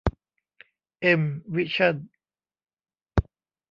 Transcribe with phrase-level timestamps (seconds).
[1.01, 1.21] เอ็ม
[1.55, 1.95] วิชั่น